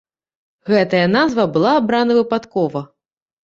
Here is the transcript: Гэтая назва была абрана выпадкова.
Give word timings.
Гэтая 0.73 1.03
назва 1.17 1.47
была 1.59 1.77
абрана 1.85 2.13
выпадкова. 2.23 2.87